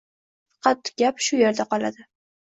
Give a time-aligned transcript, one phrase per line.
[0.63, 2.09] —Faqat, gap shu yerda qoladi.